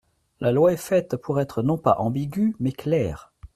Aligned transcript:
La 0.39 0.51
loi 0.51 0.73
est 0.73 0.77
faite 0.77 1.15
pour 1.15 1.39
être 1.39 1.61
non 1.61 1.77
pas 1.77 1.97
ambiguë, 1.99 2.55
mais 2.59 2.71
claire. 2.71 3.31